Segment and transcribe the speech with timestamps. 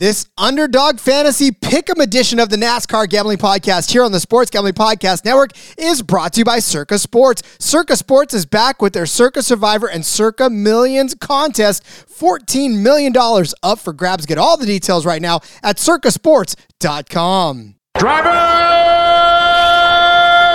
[0.00, 4.72] This underdog fantasy pick'em edition of the NASCAR Gambling Podcast here on the Sports Gambling
[4.72, 7.42] Podcast Network is brought to you by Circa Sports.
[7.58, 11.84] Circa Sports is back with their Circa Survivor and Circa Millions contest.
[11.84, 13.14] $14 million
[13.62, 14.24] up for grabs.
[14.24, 17.74] Get all the details right now at circasports.com.
[17.98, 18.30] Driver,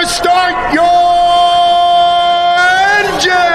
[0.07, 0.89] start your
[3.21, 3.54] engine!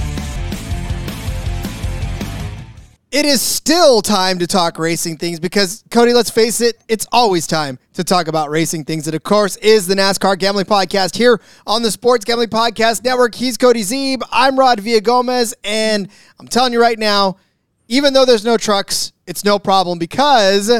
[3.11, 7.45] It is still time to talk racing things because, Cody, let's face it, it's always
[7.45, 9.05] time to talk about racing things.
[9.05, 13.35] It, of course, is the NASCAR Gambling Podcast here on the Sports Gambling Podcast Network.
[13.35, 14.21] He's Cody Zeeb.
[14.31, 15.53] I'm Rod Villagomez.
[15.65, 16.07] And
[16.39, 17.35] I'm telling you right now,
[17.89, 20.71] even though there's no trucks, it's no problem because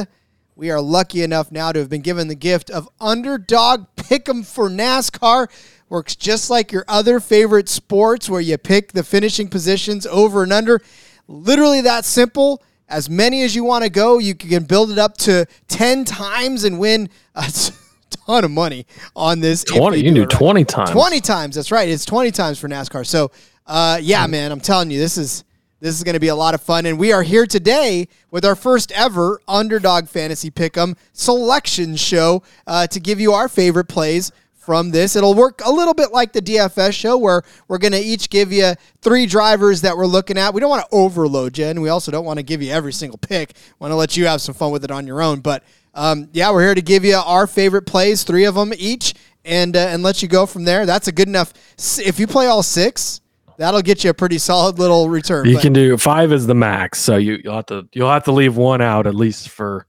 [0.56, 4.70] we are lucky enough now to have been given the gift of underdog pick'em for
[4.70, 5.48] NASCAR.
[5.90, 10.52] Works just like your other favorite sports where you pick the finishing positions over and
[10.54, 10.80] under.
[11.28, 12.62] Literally that simple.
[12.88, 16.64] As many as you want to go, you can build it up to 10 times
[16.64, 17.50] and win a
[18.10, 19.62] ton of money on this.
[19.64, 19.96] if 20.
[19.96, 20.30] You can do right.
[20.30, 20.90] 20 times.
[20.90, 21.54] 20 times.
[21.56, 21.88] That's right.
[21.88, 23.06] It's 20 times for NASCAR.
[23.06, 23.30] So,
[23.66, 24.04] uh, Hmm.
[24.04, 25.44] yeah, man, I'm telling you, this is
[25.80, 26.86] this is going to be a lot of fun.
[26.86, 32.86] And we are here today with our first ever Underdog Fantasy Pick'em selection show uh,
[32.86, 34.30] to give you our favorite plays
[34.64, 35.16] from this.
[35.16, 38.52] It'll work a little bit like the DFS show where we're going to each give
[38.52, 40.54] you three drivers that we're looking at.
[40.54, 42.92] We don't want to overload you, and we also don't want to give you every
[42.92, 43.54] single pick.
[43.80, 45.40] want to let you have some fun with it on your own.
[45.40, 45.64] But
[45.94, 49.14] um, yeah, we're here to give you our favorite plays, three of them each,
[49.44, 50.86] and uh, and let you go from there.
[50.86, 51.52] That's a good enough.
[51.98, 53.20] If you play all six,
[53.58, 55.46] that'll get you a pretty solid little return.
[55.46, 58.24] You But- can do five is the max, so you you'll have to you'll have
[58.24, 59.86] to leave one out at least for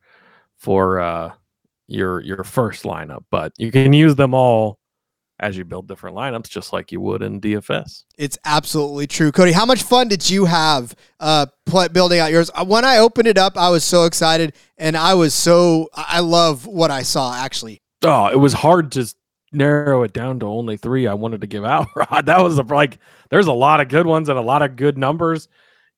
[0.57, 1.31] for uh
[1.87, 4.79] your your first lineup, but you can use them all
[5.39, 8.03] as you build different lineups, just like you would in DFS.
[8.17, 9.51] It's absolutely true, Cody.
[9.51, 11.47] How much fun did you have uh,
[11.91, 12.49] building out yours?
[12.53, 16.05] Uh, When I opened it up, I was so excited, and I was so I
[16.13, 17.35] I love what I saw.
[17.35, 19.13] Actually, Oh, it was hard to
[19.51, 21.87] narrow it down to only three I wanted to give out.
[21.95, 24.75] Rod, that was a, like there's a lot of good ones and a lot of
[24.75, 25.47] good numbers.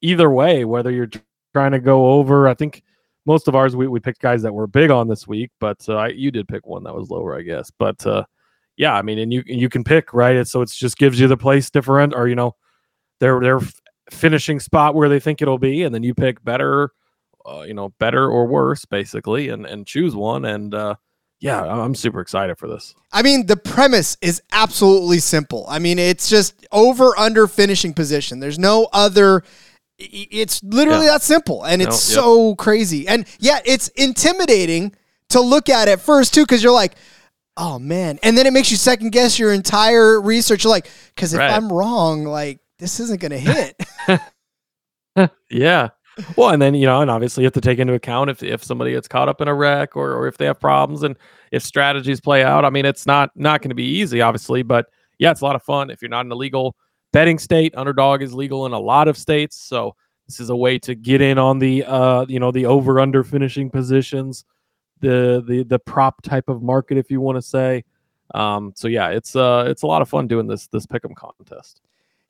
[0.02, 1.10] Either way, whether you're
[1.54, 2.84] trying to go over, I think
[3.26, 5.96] most of ours we, we picked guys that were big on this week, but uh,
[5.96, 7.72] I, you did pick one that was lower, I guess.
[7.78, 8.26] But uh,
[8.78, 10.36] yeah, I mean, and you you can pick right.
[10.36, 12.56] It's, so it just gives you the place different, or you know,
[13.20, 13.82] their their f-
[14.12, 16.92] finishing spot where they think it'll be, and then you pick better,
[17.46, 20.46] uh, you know, better or worse, basically, and and choose one.
[20.46, 20.96] And uh,
[21.40, 22.94] yeah, I'm super excited for this.
[23.12, 25.66] I mean, the premise is absolutely simple.
[25.70, 28.40] I mean, it's just over under finishing position.
[28.40, 29.44] There's no other.
[29.98, 31.14] It's literally Yeah.
[31.14, 32.24] that simple, and it's No, yep.
[32.24, 33.08] so crazy.
[33.08, 34.94] And yeah, it's intimidating
[35.30, 36.96] to look at at first too, because you're like,
[37.58, 40.64] oh man, and then it makes you second guess your entire research.
[40.66, 41.52] You're like, because if Right.
[41.52, 43.76] I'm wrong, like this isn't gonna hit.
[45.50, 45.90] yeah.
[46.38, 48.64] Well, and then you know, and obviously you have to take into account if if
[48.64, 51.18] somebody gets caught up in a wreck or or if they have problems and
[51.52, 52.64] if strategies play out.
[52.66, 54.88] I mean, it's not not going to be easy, obviously, but
[55.20, 55.90] yeah, it's a lot of fun.
[55.90, 56.76] If you're not an a legal
[57.12, 59.96] betting state, underdog is legal in a lot of states, so
[60.28, 63.24] this is a way to get in on the uh you know the over under
[63.24, 64.46] finishing positions,
[65.00, 67.84] the the the prop type of market, if you want to say.
[68.34, 71.82] Um, so yeah, it's uh it's a lot of fun doing this this pick'em contest.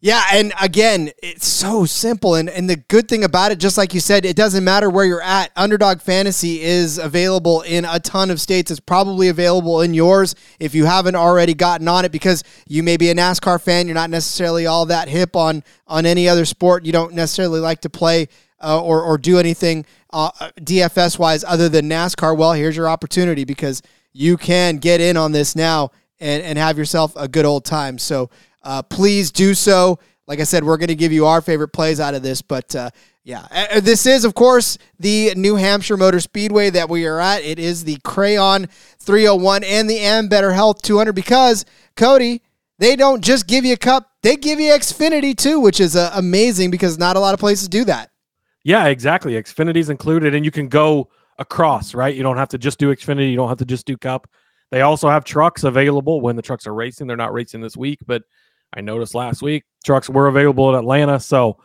[0.01, 2.35] Yeah, and again, it's so simple.
[2.35, 5.05] And, and the good thing about it, just like you said, it doesn't matter where
[5.05, 5.51] you're at.
[5.55, 8.69] Underdog Fantasy is available in a ton of states.
[8.69, 12.97] It's probably available in yours if you haven't already gotten on it because you may
[12.97, 13.87] be a NASCAR fan.
[13.87, 16.85] You're not necessarily all that hip on, on any other sport.
[16.85, 18.27] You don't necessarily like to play
[18.61, 22.37] uh, or, or do anything uh, DFS wise other than NASCAR.
[22.37, 23.81] Well, here's your opportunity because
[24.13, 27.97] you can get in on this now and, and have yourself a good old time.
[27.97, 28.29] So,
[28.65, 29.99] uh, please do so.
[30.27, 32.75] Like I said, we're going to give you our favorite plays out of this, but
[32.75, 32.89] uh,
[33.23, 37.43] yeah, this is, of course, the New Hampshire Motor Speedway that we are at.
[37.43, 38.67] It is the Crayon
[38.99, 41.65] 301 and the Ambetter Health 200 because,
[41.95, 42.41] Cody,
[42.77, 46.11] they don't just give you a cup, they give you Xfinity too, which is uh,
[46.15, 48.09] amazing because not a lot of places do that.
[48.63, 49.33] Yeah, exactly.
[49.33, 52.15] Xfinity's included, and you can go across, right?
[52.15, 54.27] You don't have to just do Xfinity, you don't have to just do Cup.
[54.71, 57.07] They also have trucks available when the trucks are racing.
[57.07, 58.23] They're not racing this week, but
[58.75, 61.19] I noticed last week trucks were available in Atlanta.
[61.19, 61.57] So,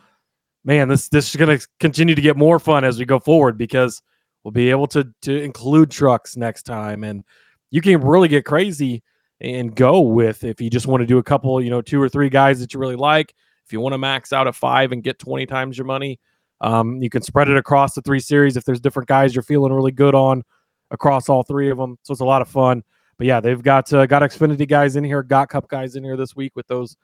[0.64, 3.58] man, this this is going to continue to get more fun as we go forward
[3.58, 4.00] because
[4.44, 7.24] we'll be able to to include trucks next time, and
[7.70, 9.02] you can really get crazy
[9.40, 12.08] and go with if you just want to do a couple, you know, two or
[12.08, 13.34] three guys that you really like.
[13.66, 16.20] If you want to max out at five and get twenty times your money,
[16.60, 19.72] um, you can spread it across the three series if there's different guys you're feeling
[19.72, 20.42] really good on
[20.90, 21.96] across all three of them.
[22.02, 22.82] So it's a lot of fun
[23.20, 26.16] but yeah, they've got uh, got Xfinity guys in here, got Cup guys in here
[26.16, 26.96] this week with those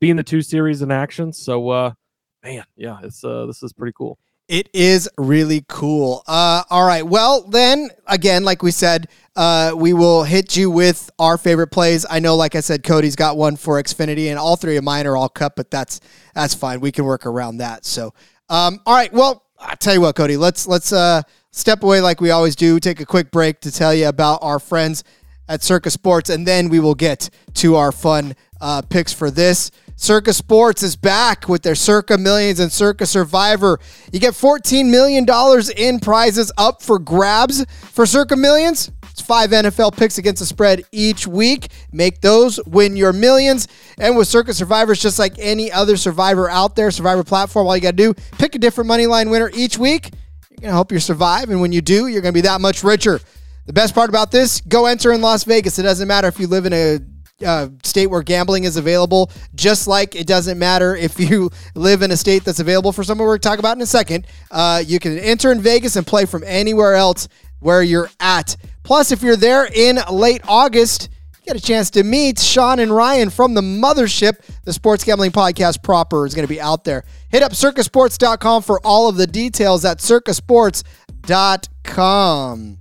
[0.00, 1.32] being the two series in action.
[1.32, 1.92] So uh,
[2.42, 4.18] man, yeah, it's uh, this is pretty cool.
[4.48, 6.24] It is really cool.
[6.26, 7.06] Uh, all right.
[7.06, 9.06] Well, then again, like we said,
[9.36, 12.04] uh, we will hit you with our favorite plays.
[12.10, 15.06] I know, like I said, Cody's got one for Xfinity, and all three of mine
[15.06, 16.00] are all cut, but that's
[16.34, 16.80] that's fine.
[16.80, 17.84] We can work around that.
[17.84, 18.12] So,
[18.48, 19.12] um, all right.
[19.12, 21.22] Well, I tell you what, Cody, let's let's uh,
[21.52, 22.80] step away like we always do.
[22.80, 25.04] Take a quick break to tell you about our friends
[25.50, 29.72] at Circa Sports, and then we will get to our fun uh, picks for this.
[29.96, 33.80] Circa Sports is back with their Circa Millions and Circa Survivor.
[34.12, 35.26] You get $14 million
[35.76, 38.92] in prizes up for grabs for Circa Millions.
[39.10, 41.68] It's five NFL picks against the spread each week.
[41.92, 43.66] Make those, win your millions.
[43.98, 47.66] And with Circa Survivor, it's just like any other survivor out there, survivor platform.
[47.66, 50.12] All you got to do, pick a different money line winner each week.
[50.50, 51.50] You're going to hope you survive.
[51.50, 53.20] And when you do, you're going to be that much richer.
[53.70, 55.78] The best part about this, go enter in Las Vegas.
[55.78, 56.98] It doesn't matter if you live in a
[57.46, 62.10] uh, state where gambling is available, just like it doesn't matter if you live in
[62.10, 64.26] a state that's available for someone we're going to talk about in a second.
[64.50, 67.28] Uh, you can enter in Vegas and play from anywhere else
[67.60, 68.56] where you're at.
[68.82, 71.08] Plus, if you're there in late August,
[71.38, 74.40] you get a chance to meet Sean and Ryan from the Mothership.
[74.64, 77.04] The Sports Gambling Podcast proper is going to be out there.
[77.28, 82.80] Hit up circasports.com for all of the details at circasports.com.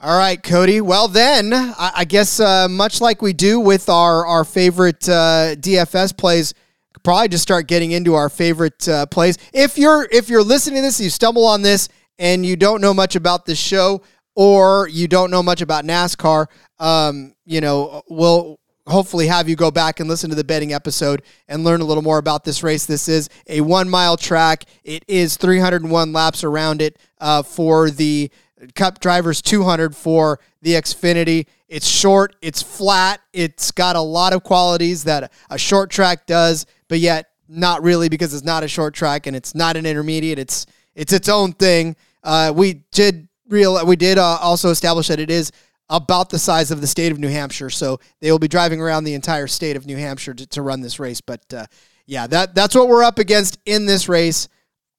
[0.00, 0.80] All right, Cody.
[0.80, 5.56] Well, then, I, I guess uh, much like we do with our our favorite uh,
[5.56, 6.54] DFS plays,
[7.02, 9.38] probably just start getting into our favorite uh, plays.
[9.52, 12.94] If you're if you're listening to this, you stumble on this, and you don't know
[12.94, 14.02] much about this show,
[14.36, 16.46] or you don't know much about NASCAR,
[16.78, 21.22] um, you know, we'll hopefully have you go back and listen to the betting episode
[21.48, 22.86] and learn a little more about this race.
[22.86, 24.62] This is a one mile track.
[24.84, 28.30] It is 301 laps around it uh, for the
[28.74, 31.46] Cup Drivers 200 for the Xfinity.
[31.68, 36.66] It's short, it's flat, it's got a lot of qualities that a short track does,
[36.88, 40.38] but yet not really because it's not a short track and it's not an intermediate.
[40.38, 41.96] It's it's its own thing.
[42.22, 45.52] Uh, we did real we did uh, also establish that it is
[45.90, 49.04] about the size of the state of New Hampshire, so they will be driving around
[49.04, 51.20] the entire state of New Hampshire to, to run this race.
[51.20, 51.66] But uh,
[52.06, 54.48] yeah, that that's what we're up against in this race.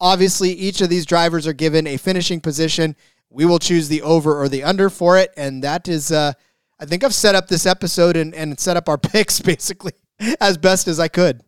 [0.02, 2.96] Obviously, each of these drivers are given a finishing position
[3.30, 5.32] we will choose the over or the under for it.
[5.38, 6.34] And that is, uh,
[6.80, 9.94] I think I've set up this episode and, and set up our picks basically
[10.40, 11.44] as best as I could.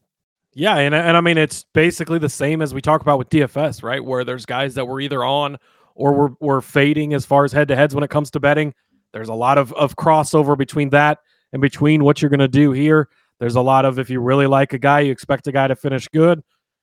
[0.54, 3.84] Yeah, and and I mean it's basically the same as we talk about with DFS,
[3.84, 4.04] right?
[4.04, 5.58] Where there's guys that we're either on
[5.96, 8.74] or we're we're fading as far as head to heads when it comes to betting.
[9.14, 11.20] There's a lot of of crossover between that
[11.54, 13.08] and between what you're going to do here.
[13.40, 15.76] There's a lot of if you really like a guy, you expect a guy to
[15.76, 16.40] finish good.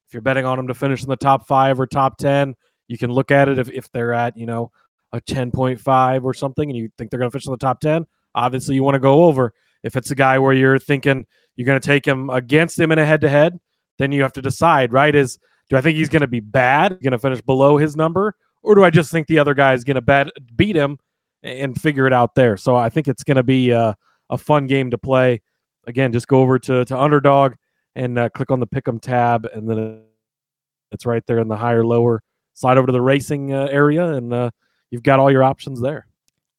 [0.06, 2.54] If you're betting on him to finish in the top five or top ten,
[2.86, 4.72] you can look at it if, if they're at you know
[5.12, 8.06] a 10.5 or something and you think they're going to finish in the top 10,
[8.34, 9.54] obviously you want to go over.
[9.82, 12.98] If it's a guy where you're thinking you're going to take him against him in
[12.98, 13.58] a head to head,
[13.98, 15.14] then you have to decide, right?
[15.14, 15.38] Is
[15.68, 18.74] do I think he's going to be bad, going to finish below his number, or
[18.74, 20.98] do I just think the other guy is going to beat him
[21.42, 22.56] and figure it out there?
[22.56, 23.96] So I think it's going to be a,
[24.30, 25.42] a, fun game to play.
[25.86, 27.54] Again, just go over to, to Underdog
[27.94, 30.02] and uh, click on the Pick'em tab, and then
[30.92, 32.22] it's right there in the higher lower.
[32.54, 34.50] Slide over to the racing uh, area and uh,
[34.90, 36.06] you've got all your options there.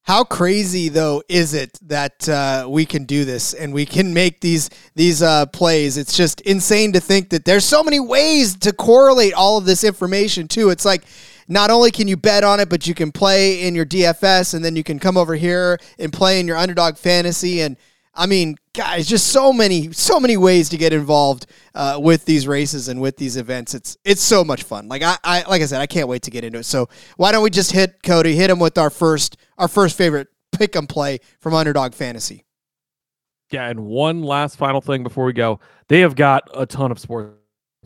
[0.02, 4.40] How crazy though is it that uh, we can do this and we can make
[4.40, 5.96] these these uh, plays?
[5.96, 9.84] It's just insane to think that there's so many ways to correlate all of this
[9.84, 10.70] information too.
[10.70, 11.04] It's like
[11.50, 14.64] not only can you bet on it, but you can play in your DFS, and
[14.64, 17.60] then you can come over here and play in your underdog fantasy.
[17.60, 17.76] And
[18.14, 22.46] I mean, guys, just so many, so many ways to get involved uh, with these
[22.46, 23.74] races and with these events.
[23.74, 24.88] It's it's so much fun.
[24.88, 26.64] Like I, I like I said, I can't wait to get into it.
[26.64, 30.28] So why don't we just hit Cody, hit him with our first our first favorite
[30.52, 32.44] pick and play from Underdog Fantasy.
[33.50, 35.58] Yeah, and one last final thing before we go.
[35.88, 37.34] They have got a ton of sports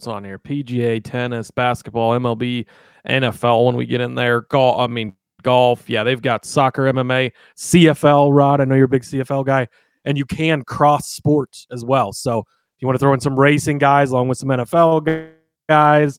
[0.07, 0.38] on here.
[0.38, 2.66] PGA, tennis, basketball, MLB,
[3.09, 4.43] NFL when we get in there.
[4.43, 5.88] Golf, I mean golf.
[5.88, 8.61] Yeah, they've got soccer, MMA, CFL, Rod.
[8.61, 9.69] I know you're a big CFL guy.
[10.04, 12.12] And you can cross sports as well.
[12.12, 12.46] So if
[12.80, 15.32] you want to throw in some racing guys along with some NFL
[15.68, 16.18] guys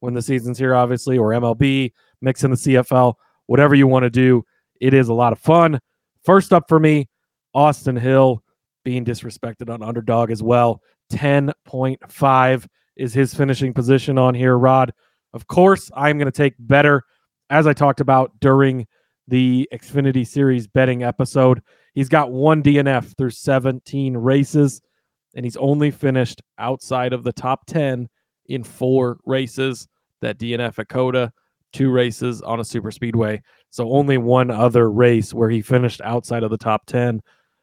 [0.00, 3.14] when the season's here, obviously, or MLB, mix in the CFL,
[3.46, 4.44] whatever you want to do
[4.80, 5.78] it is a lot of fun.
[6.24, 7.08] First up for me,
[7.54, 8.42] Austin Hill
[8.84, 10.80] being disrespected on underdog as well.
[11.12, 14.92] 10.5 is his finishing position on here, Rod.
[15.34, 17.02] Of course, I'm going to take better,
[17.50, 18.86] as I talked about during
[19.28, 21.62] the Xfinity Series betting episode.
[21.94, 24.80] He's got one DNF through 17 races,
[25.34, 28.08] and he's only finished outside of the top 10
[28.46, 29.88] in four races.
[30.20, 31.32] That DNF at COTA,
[31.72, 33.40] two races on a super speedway.
[33.70, 37.22] So only one other race where he finished outside of the top 10.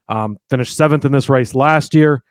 [0.09, 2.23] Um, finished seventh in this race last year.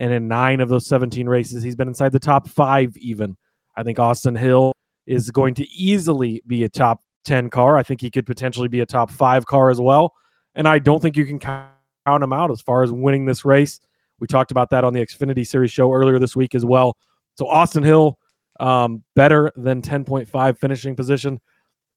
[0.00, 3.36] And in nine of those 17 races, he's been inside the top five, even.
[3.76, 4.72] I think Austin Hill
[5.06, 7.76] is going to easily be a top 10 car.
[7.76, 10.14] I think he could potentially be a top five car as well.
[10.54, 11.70] And I don't think you can count
[12.06, 13.80] him out as far as winning this race.
[14.20, 16.96] We talked about that on the Xfinity Series show earlier this week as well.
[17.36, 18.18] So Austin Hill,
[18.58, 21.40] um, better than 10.5 finishing position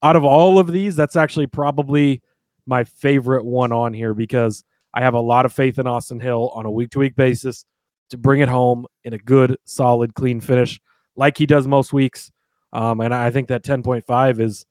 [0.02, 2.22] out of all of these, that's actually probably
[2.66, 6.50] my favorite one on here because I have a lot of faith in Austin Hill
[6.54, 7.64] on a week to week basis
[8.10, 10.80] to bring it home in a good, solid, clean finish
[11.16, 12.30] like he does most weeks.
[12.72, 14.66] Um, and I think that 10.5 is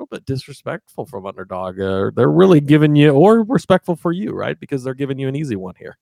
[0.00, 1.78] little bit disrespectful from underdog.
[1.78, 4.58] Uh, they're really giving you, or respectful for you, right?
[4.58, 5.98] Because they're giving you an easy one here.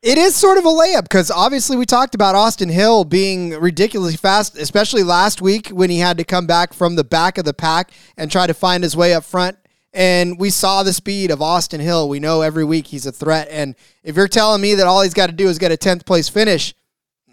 [0.00, 4.16] It is sort of a layup because obviously we talked about Austin Hill being ridiculously
[4.16, 7.54] fast, especially last week when he had to come back from the back of the
[7.54, 9.56] pack and try to find his way up front.
[9.92, 12.08] And we saw the speed of Austin Hill.
[12.08, 13.48] We know every week he's a threat.
[13.50, 13.74] And
[14.04, 16.28] if you're telling me that all he's got to do is get a 10th place
[16.28, 16.74] finish,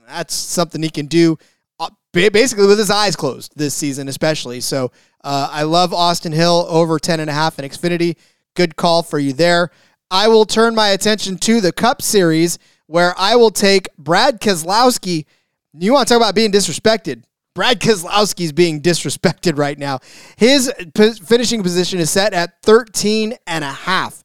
[0.08, 1.38] that's something he can do
[2.16, 4.62] basically with his eyes closed this season, especially.
[4.62, 4.92] So
[5.24, 8.16] uh, I love Austin Hill over 10 and a half in Xfinity.
[8.56, 9.72] Good call for you there.
[10.10, 12.58] I will turn my attention to the Cup Series
[12.88, 15.26] where I will take Brad Keselowski.
[15.74, 17.24] You want to talk about being disrespected?
[17.54, 20.00] Brad Keselowski is being disrespected right now.
[20.38, 24.24] His p- finishing position is set at 13 and a half.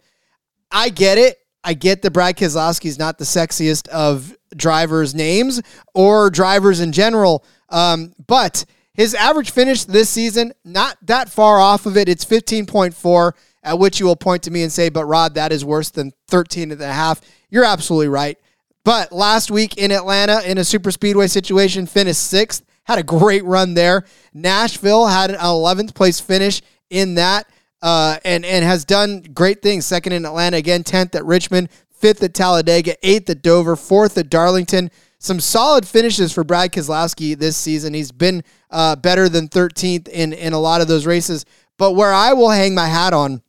[0.70, 1.38] I get it.
[1.62, 5.62] I get that Brad Keselowski is not the sexiest of drivers' names
[5.94, 11.86] or drivers in general, um, but his average finish this season, not that far off
[11.86, 12.08] of it.
[12.08, 15.64] It's 15.4 at which you will point to me and say, but Rod, that is
[15.64, 17.20] worse than 13 and a half.
[17.50, 18.38] You're absolutely right.
[18.84, 23.44] But last week in Atlanta, in a super speedway situation, finished sixth, had a great
[23.44, 24.04] run there.
[24.32, 27.46] Nashville had an 11th place finish in that,
[27.82, 29.86] uh, and and has done great things.
[29.86, 34.30] Second in Atlanta again, 10th at Richmond, fifth at Talladega, eighth at Dover, fourth at
[34.30, 34.90] Darlington.
[35.22, 37.92] Some solid finishes for Brad Keselowski this season.
[37.92, 41.44] He's been uh, better than 13th in in a lot of those races.
[41.76, 43.42] But where I will hang my hat on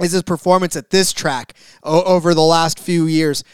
[0.00, 1.54] is his performance at this track
[1.84, 3.44] o- over the last few years.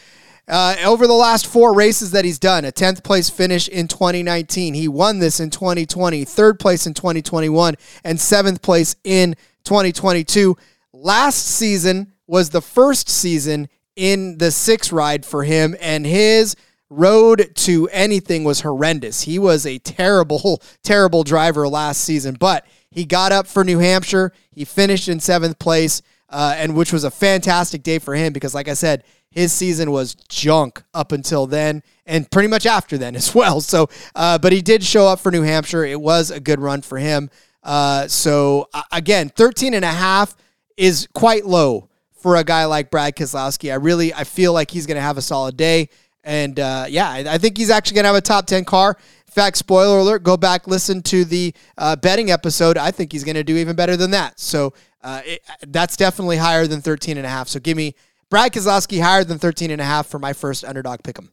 [0.47, 4.73] Uh, over the last four races that he's done, a 10th place finish in 2019.
[4.73, 10.57] He won this in 2020, third place in 2021, and seventh place in 2022.
[10.93, 16.55] Last season was the first season in the six ride for him, and his
[16.91, 19.21] road to anything was horrendous.
[19.21, 24.33] He was a terrible, terrible driver last season, but he got up for New Hampshire.
[24.51, 28.53] He finished in seventh place uh, and which was a fantastic day for him because,
[28.53, 33.15] like I said, his season was junk up until then and pretty much after then
[33.21, 33.61] as well.
[33.61, 35.85] So, uh, but he did show up for New Hampshire.
[35.85, 37.29] It was a good run for him.
[37.63, 40.35] Uh, so, again, 13 and a half
[40.77, 43.71] is quite low for a guy like Brad Keselowski.
[43.71, 45.89] I really, I feel like he's going to have a solid day.
[46.23, 48.95] And uh, yeah, I, think he's actually going to have a top 10 car.
[49.27, 52.77] In fact, spoiler alert, go back, listen to the uh, betting episode.
[52.77, 54.39] I think he's going to do even better than that.
[54.39, 57.47] So uh, it, that's definitely higher than 13 and a half.
[57.47, 57.95] So give me
[58.29, 61.31] Brad Keselowski higher than 13 and a half for my first underdog pick 'em.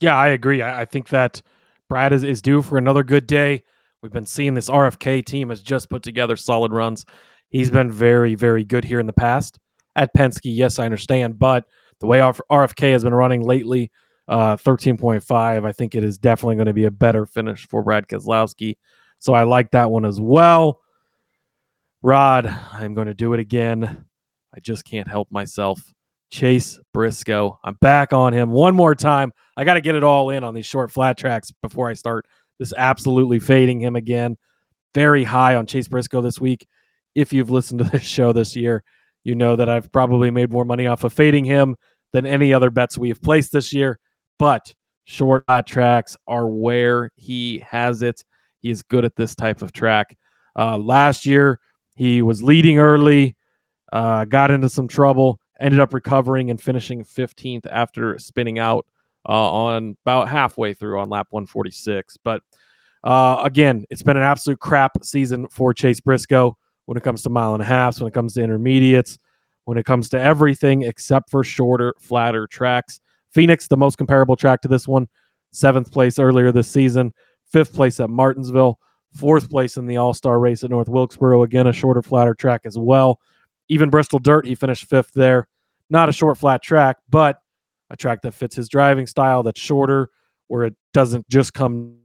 [0.00, 0.62] Yeah, I agree.
[0.62, 1.42] I, I think that
[1.88, 3.62] Brad is, is due for another good day.
[4.02, 7.06] We've been seeing this RFK team has just put together solid runs.
[7.50, 9.58] He's been very, very good here in the past.
[9.94, 11.66] At Penske, yes, I understand, but
[12.00, 13.92] the way RFK has been running lately,
[14.32, 18.08] uh, 13.5, I think it is definitely going to be a better finish for Brad
[18.08, 18.78] Keselowski.
[19.18, 20.80] So I like that one as well.
[22.00, 24.06] Rod, I'm going to do it again.
[24.54, 25.82] I just can't help myself.
[26.30, 27.58] Chase Briscoe.
[27.62, 29.32] I'm back on him one more time.
[29.58, 32.24] I got to get it all in on these short flat tracks before I start
[32.58, 34.38] just absolutely fading him again.
[34.94, 36.66] Very high on Chase Briscoe this week.
[37.14, 38.82] If you've listened to this show this year,
[39.24, 41.76] you know that I've probably made more money off of fading him
[42.14, 43.98] than any other bets we have placed this year.
[44.42, 48.24] But short flat tracks are where he has it.
[48.58, 50.18] He is good at this type of track.
[50.58, 51.60] Uh, last year,
[51.94, 53.36] he was leading early,
[53.92, 58.84] uh, got into some trouble, ended up recovering and finishing 15th after spinning out
[59.28, 62.16] uh, on about halfway through on lap 146.
[62.24, 62.42] But
[63.04, 67.30] uh, again, it's been an absolute crap season for Chase Briscoe when it comes to
[67.30, 69.20] mile and a half, when it comes to intermediates,
[69.66, 72.98] when it comes to everything except for shorter, flatter tracks.
[73.32, 75.08] Phoenix, the most comparable track to this one,
[75.52, 77.12] seventh place earlier this season,
[77.50, 78.78] fifth place at Martinsville,
[79.14, 81.42] fourth place in the All Star race at North Wilkesboro.
[81.42, 83.20] Again, a shorter, flatter track as well.
[83.68, 85.48] Even Bristol Dirt, he finished fifth there.
[85.90, 87.38] Not a short, flat track, but
[87.90, 90.10] a track that fits his driving style that's shorter,
[90.48, 91.96] where it doesn't just come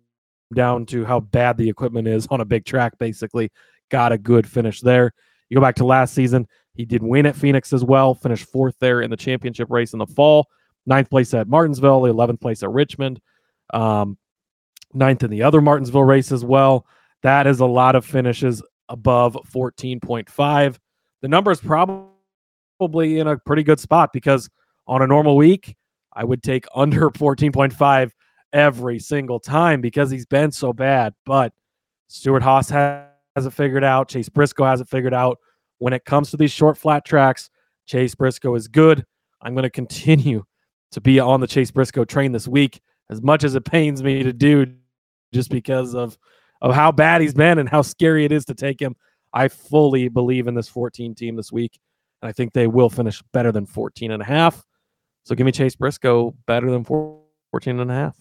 [0.53, 3.51] down to how bad the equipment is on a big track, basically.
[3.89, 5.13] Got a good finish there.
[5.49, 8.75] You go back to last season, he did win at Phoenix as well, finished fourth
[8.79, 10.47] there in the championship race in the fall,
[10.87, 13.19] ninth place at Martinsville, the 11th place at Richmond,
[13.73, 14.17] um,
[14.93, 16.87] ninth in the other Martinsville race as well.
[17.23, 20.77] That is a lot of finishes above 14.5.
[21.21, 24.49] The number is probably in a pretty good spot because
[24.87, 25.75] on a normal week,
[26.13, 28.11] I would take under 14.5
[28.53, 31.13] every single time because he's been so bad.
[31.25, 31.53] But
[32.07, 34.07] Stewart-Haas has, has it figured out.
[34.07, 35.37] Chase Briscoe has it figured out.
[35.79, 37.49] When it comes to these short, flat tracks,
[37.85, 39.05] Chase Briscoe is good.
[39.41, 40.43] I'm going to continue
[40.91, 44.23] to be on the Chase Briscoe train this week, as much as it pains me
[44.23, 44.73] to do,
[45.33, 46.17] just because of
[46.61, 48.95] of how bad he's been and how scary it is to take him.
[49.33, 51.79] I fully believe in this 14 team this week,
[52.21, 54.65] and I think they will finish better than 14 and a half.
[55.23, 58.17] So give me Chase Briscoe better than 14 and a half.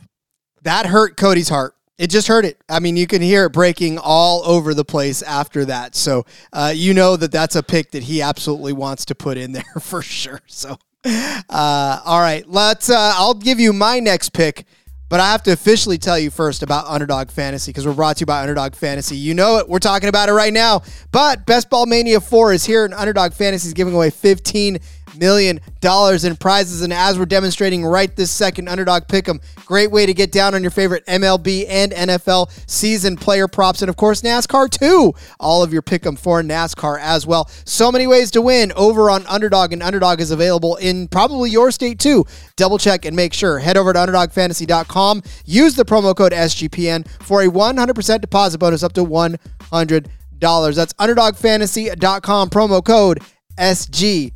[0.63, 1.75] That hurt Cody's heart.
[1.99, 2.61] It just hurt it.
[2.69, 5.95] I mean, you can hear it breaking all over the place after that.
[5.95, 9.53] So uh, you know that that's a pick that he absolutely wants to put in
[9.53, 10.43] there for sure.
[10.47, 10.77] So,
[11.07, 12.91] uh, all right, let's.
[12.91, 14.67] Uh, I'll give you my next pick.
[15.09, 18.21] But I have to officially tell you first about Underdog Fantasy because we're brought to
[18.23, 19.17] you by Underdog Fantasy.
[19.17, 19.69] You know it.
[19.69, 20.83] We're talking about it right now.
[21.13, 24.79] But Best Ball Mania 4 is here, and Underdog Fantasy is giving away 15
[25.19, 26.83] million dollars in prizes.
[26.83, 30.63] And as we're demonstrating right this second, Underdog Pick'em, great way to get down on
[30.63, 35.15] your favorite MLB and NFL season player props, and of course NASCAR too.
[35.41, 37.49] All of your Pick'em for NASCAR as well.
[37.65, 41.71] So many ways to win over on Underdog, and Underdog is available in probably your
[41.71, 42.25] state too.
[42.57, 43.59] Double check and make sure.
[43.59, 45.23] Head over to UnderdogFantasy.com.
[45.45, 50.07] Use the promo code SGPN for a 100% deposit bonus up to $100.
[50.41, 53.21] That's UnderdogFantasy.com promo code
[53.59, 54.36] SGPN.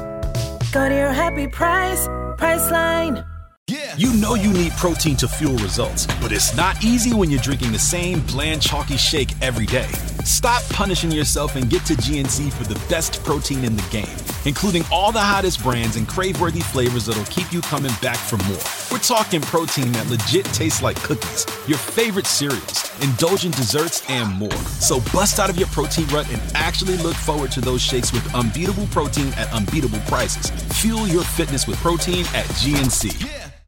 [0.71, 2.07] Go to your happy price,
[2.37, 3.27] Priceline.
[3.67, 3.93] Yeah.
[3.97, 7.73] You know you need protein to fuel results, but it's not easy when you're drinking
[7.73, 9.89] the same bland, chalky shake every day.
[10.25, 14.83] Stop punishing yourself and get to GNC for the best protein in the game, including
[14.91, 18.61] all the hottest brands and crave-worthy flavors that'll keep you coming back for more.
[18.91, 24.51] We're talking protein that legit tastes like cookies, your favorite cereals, indulgent desserts, and more.
[24.79, 28.35] So bust out of your protein rut and actually look forward to those shakes with
[28.35, 30.51] unbeatable protein at unbeatable prices.
[30.81, 33.25] Fuel your fitness with protein at GNC.
[33.25, 33.60] Yeah.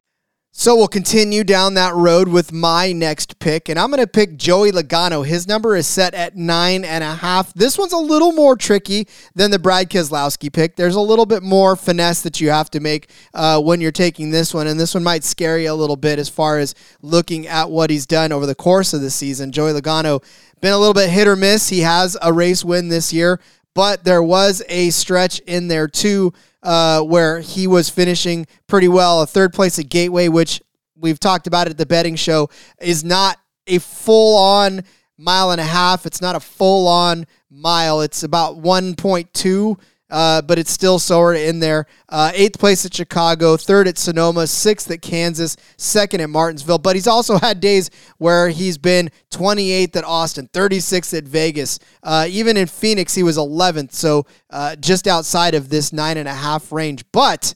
[0.56, 4.38] So we'll continue down that road with my next pick, and I'm going to pick
[4.38, 5.26] Joey Logano.
[5.26, 7.52] His number is set at nine and a half.
[7.56, 10.76] This one's a little more tricky than the Brad Keselowski pick.
[10.76, 14.30] There's a little bit more finesse that you have to make uh, when you're taking
[14.30, 17.48] this one, and this one might scare you a little bit as far as looking
[17.48, 19.52] at what he's done over the course of the season.
[19.52, 20.24] Joey Logano
[20.62, 21.70] been a little bit hit or miss.
[21.70, 23.39] He has a race win this year,
[23.74, 29.22] but there was a stretch in there too uh, where he was finishing pretty well.
[29.22, 30.62] A third place at Gateway, which
[30.96, 34.84] we've talked about at the betting show, is not a full on
[35.18, 36.06] mile and a half.
[36.06, 38.02] It's not a full on mile.
[38.02, 41.86] It's about 1.2 uh, but it's still of in there.
[42.10, 46.78] Uh, eighth place at Chicago, third at Sonoma, sixth at Kansas, second at Martinsville.
[46.78, 51.80] But he's also had days where he's been 28th at Austin, 36th at Vegas.
[52.04, 56.28] Uh, even in Phoenix, he was 11th, so uh, just outside of this nine and
[56.28, 57.04] a half range.
[57.12, 57.56] But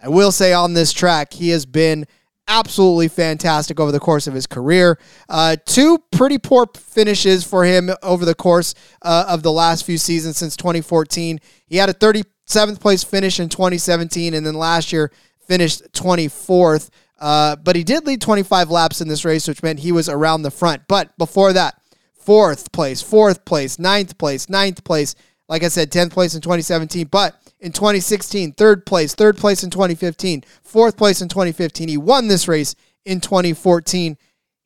[0.00, 2.06] I will say on this track, he has been
[2.48, 4.98] absolutely fantastic over the course of his career.
[5.28, 9.98] Uh, two pretty poor finishes for him over the course uh, of the last few
[9.98, 11.38] seasons since 2014.
[11.66, 15.12] He had a 37th place finish in 2017, and then last year
[15.46, 16.90] finished 24th.
[17.20, 20.42] Uh, but he did lead 25 laps in this race, which meant he was around
[20.42, 20.82] the front.
[20.88, 21.80] But before that,
[22.14, 25.14] fourth place, fourth place, ninth place, ninth place.
[25.48, 27.06] Like I said, 10th place in 2017.
[27.06, 31.88] But in 2016, third place, third place in 2015, fourth place in 2015.
[31.88, 34.16] He won this race in 2014.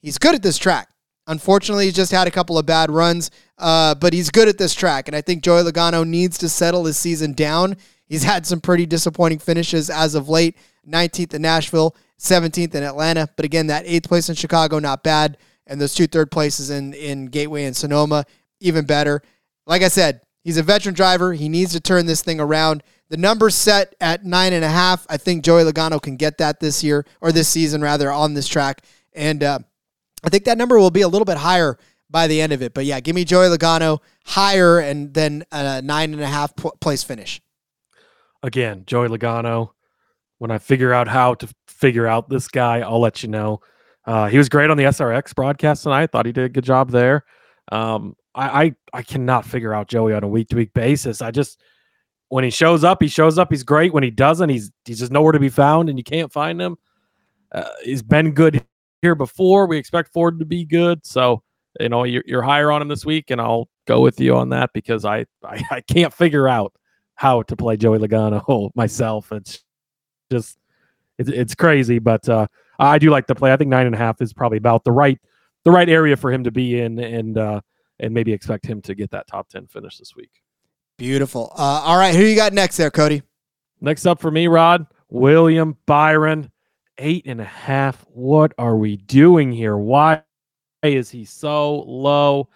[0.00, 0.88] He's good at this track.
[1.26, 4.74] Unfortunately, he just had a couple of bad runs, uh, but he's good at this
[4.74, 5.06] track.
[5.08, 7.76] And I think Joey Logano needs to settle his season down.
[8.06, 13.28] He's had some pretty disappointing finishes as of late 19th in Nashville, 17th in Atlanta.
[13.36, 15.38] But again, that eighth place in Chicago, not bad.
[15.66, 18.24] And those two third places in, in Gateway and Sonoma,
[18.60, 19.22] even better.
[19.66, 21.32] Like I said, He's a veteran driver.
[21.32, 22.82] He needs to turn this thing around.
[23.08, 25.06] The number's set at nine and a half.
[25.08, 28.48] I think Joey Logano can get that this year or this season rather on this
[28.48, 29.58] track, and uh,
[30.24, 31.78] I think that number will be a little bit higher
[32.10, 32.74] by the end of it.
[32.74, 37.02] But yeah, give me Joey Logano higher and then a nine and a half place
[37.02, 37.40] finish.
[38.42, 39.70] Again, Joey Logano.
[40.38, 43.60] When I figure out how to figure out this guy, I'll let you know.
[44.04, 46.02] Uh, he was great on the SRX broadcast tonight.
[46.02, 47.24] I thought he did a good job there.
[47.70, 51.22] Um, I, I I cannot figure out Joey on a week to week basis.
[51.22, 51.60] I just
[52.28, 53.50] when he shows up, he shows up.
[53.50, 53.92] He's great.
[53.92, 56.76] When he doesn't, he's he's just nowhere to be found, and you can't find him.
[57.52, 58.64] Uh, he's been good
[59.02, 59.66] here before.
[59.66, 61.42] We expect Ford to be good, so
[61.78, 64.48] you know you're, you're higher on him this week, and I'll go with you on
[64.50, 66.72] that because I I, I can't figure out
[67.16, 69.30] how to play Joey Logano myself.
[69.32, 69.62] It's
[70.30, 70.56] just
[71.18, 72.46] it's it's crazy, but uh,
[72.78, 73.52] I do like the play.
[73.52, 75.20] I think nine and a half is probably about the right
[75.64, 77.60] the right area for him to be in, and uh,
[78.02, 80.42] and maybe expect him to get that top 10 finish this week.
[80.98, 81.52] Beautiful.
[81.56, 82.14] Uh, all right.
[82.14, 83.22] Who you got next there, Cody?
[83.80, 86.50] Next up for me, Rod, William Byron,
[86.98, 88.04] eight and a half.
[88.08, 89.76] What are we doing here?
[89.76, 90.22] Why
[90.82, 92.48] is he so low?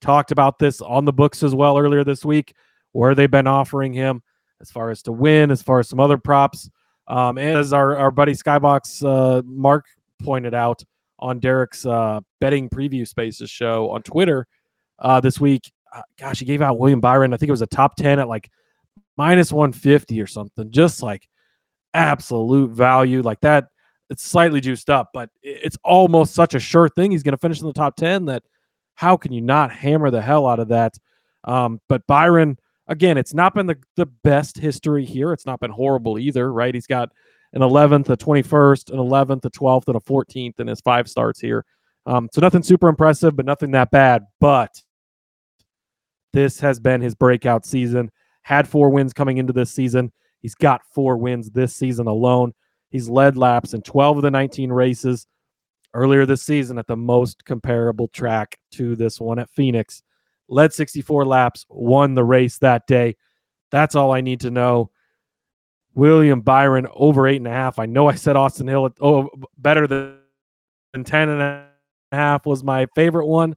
[0.00, 2.54] Talked about this on the books as well earlier this week,
[2.92, 4.22] where they've been offering him
[4.60, 6.70] as far as to win, as far as some other props.
[7.08, 9.86] Um, and as our, our buddy Skybox uh, Mark
[10.22, 10.82] pointed out
[11.18, 14.46] on Derek's uh, betting preview spaces show on Twitter,
[15.00, 15.70] uh, this week.
[15.92, 17.32] Uh, gosh, he gave out William Byron.
[17.32, 18.50] I think it was a top 10 at like
[19.16, 20.70] minus 150 or something.
[20.70, 21.28] Just like
[21.94, 23.68] absolute value like that.
[24.08, 27.60] It's slightly juiced up, but it's almost such a sure thing he's going to finish
[27.60, 28.42] in the top 10 that
[28.94, 30.94] how can you not hammer the hell out of that?
[31.44, 32.58] Um, but Byron,
[32.88, 35.32] again, it's not been the, the best history here.
[35.32, 36.74] It's not been horrible either, right?
[36.74, 37.10] He's got
[37.52, 41.40] an 11th, a 21st, an 11th, a 12th, and a 14th in his five starts
[41.40, 41.64] here.
[42.06, 44.26] Um, so nothing super impressive, but nothing that bad.
[44.40, 44.82] But
[46.32, 48.10] this has been his breakout season.
[48.42, 50.12] Had four wins coming into this season.
[50.40, 52.54] He's got four wins this season alone.
[52.90, 55.26] He's led laps in 12 of the 19 races
[55.94, 60.02] earlier this season at the most comparable track to this one at Phoenix.
[60.48, 63.16] Led 64 laps, won the race that day.
[63.70, 64.90] That's all I need to know.
[65.94, 67.78] William Byron over eight and a half.
[67.78, 71.66] I know I said Austin Hill oh better than 10 and a
[72.12, 73.56] half was my favorite one.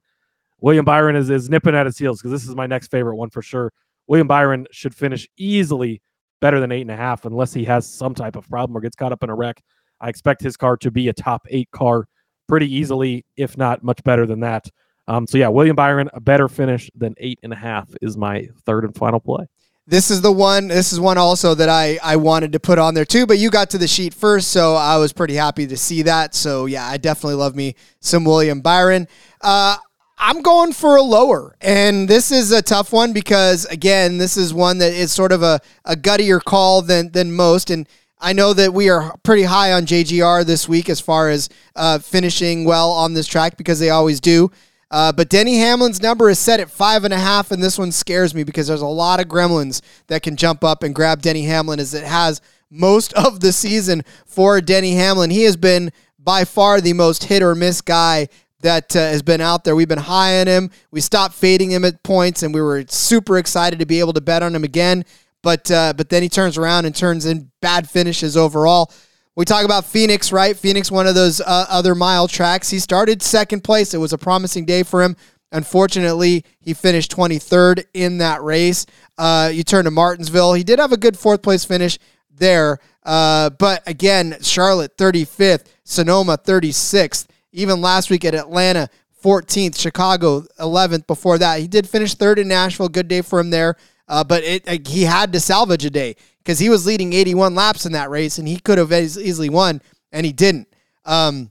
[0.64, 3.28] William Byron is, is nipping at his heels because this is my next favorite one
[3.28, 3.70] for sure.
[4.06, 6.00] William Byron should finish easily
[6.40, 8.96] better than eight and a half unless he has some type of problem or gets
[8.96, 9.62] caught up in a wreck.
[10.00, 12.06] I expect his car to be a top eight car
[12.48, 14.66] pretty easily, if not much better than that.
[15.06, 18.48] Um, so yeah, William Byron, a better finish than eight and a half is my
[18.64, 19.44] third and final play.
[19.86, 20.68] This is the one.
[20.68, 23.26] This is one also that I I wanted to put on there too.
[23.26, 26.34] But you got to the sheet first, so I was pretty happy to see that.
[26.34, 29.08] So yeah, I definitely love me some William Byron.
[29.42, 29.76] Uh,
[30.18, 31.56] I'm going for a lower.
[31.60, 35.42] And this is a tough one because, again, this is one that is sort of
[35.42, 37.70] a, a guttier call than, than most.
[37.70, 37.88] And
[38.20, 41.98] I know that we are pretty high on JGR this week as far as uh,
[41.98, 44.50] finishing well on this track because they always do.
[44.90, 47.90] Uh, but Denny Hamlin's number is set at five and a half, and this one
[47.90, 51.42] scares me because there's a lot of gremlins that can jump up and grab Denny
[51.42, 55.30] Hamlin as it has most of the season for Denny Hamlin.
[55.30, 58.28] He has been by far the most hit or miss guy
[58.64, 59.76] that uh, has been out there.
[59.76, 60.70] We've been high on him.
[60.90, 64.20] We stopped fading him at points, and we were super excited to be able to
[64.20, 65.04] bet on him again.
[65.42, 68.90] But uh, but then he turns around and turns in bad finishes overall.
[69.36, 70.56] We talk about Phoenix, right?
[70.56, 72.70] Phoenix, one of those uh, other mile tracks.
[72.70, 73.92] He started second place.
[73.92, 75.16] It was a promising day for him.
[75.52, 78.86] Unfortunately, he finished 23rd in that race.
[79.18, 80.54] Uh, you turn to Martinsville.
[80.54, 81.98] He did have a good fourth place finish
[82.30, 82.78] there.
[83.04, 87.26] Uh, but again, Charlotte 35th, Sonoma 36th.
[87.54, 88.90] Even last week at Atlanta,
[89.22, 91.06] 14th, Chicago 11th.
[91.06, 92.88] Before that, he did finish third in Nashville.
[92.88, 93.76] Good day for him there.
[94.06, 97.54] Uh, but it, uh, he had to salvage a day because he was leading 81
[97.54, 99.80] laps in that race and he could have easily won,
[100.12, 100.68] and he didn't.
[101.06, 101.50] Um,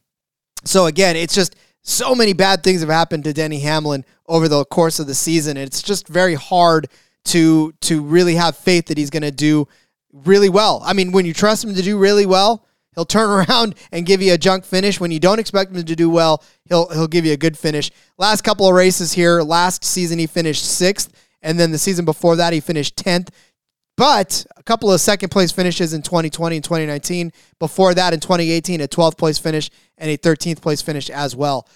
[0.63, 4.65] so again, it's just so many bad things have happened to Denny Hamlin over the
[4.65, 5.57] course of the season.
[5.57, 6.87] It's just very hard
[7.25, 9.67] to to really have faith that he's going to do
[10.11, 10.81] really well.
[10.85, 14.21] I mean, when you trust him to do really well, he'll turn around and give
[14.21, 14.99] you a junk finish.
[14.99, 17.91] When you don't expect him to do well, he'll he'll give you a good finish.
[18.17, 21.09] Last couple of races here, last season he finished 6th
[21.43, 23.29] and then the season before that he finished 10th.
[23.95, 27.31] But a couple of second place finishes in 2020 and 2019.
[27.59, 31.67] Before that, in 2018, a 12th place finish and a 13th place finish as well.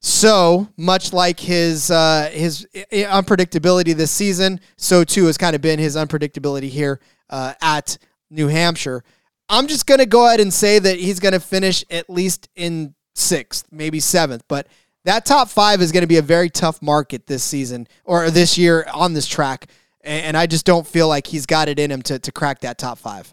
[0.00, 5.78] So much like his uh, his unpredictability this season, so too has kind of been
[5.78, 7.96] his unpredictability here uh, at
[8.28, 9.02] New Hampshire.
[9.48, 12.48] I'm just going to go ahead and say that he's going to finish at least
[12.56, 14.44] in sixth, maybe seventh.
[14.48, 14.66] But
[15.04, 18.56] that top five is going to be a very tough market this season or this
[18.56, 19.68] year on this track
[20.04, 22.78] and I just don't feel like he's got it in him to, to crack that
[22.78, 23.32] top five.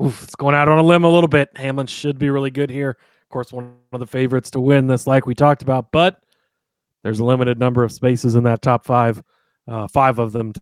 [0.00, 1.48] Oof, it's going out on a limb a little bit.
[1.56, 2.90] Hamlin should be really good here.
[2.90, 6.22] Of course, one of the favorites to win this, like we talked about, but
[7.02, 9.22] there's a limited number of spaces in that top five,
[9.66, 10.60] uh, five of them to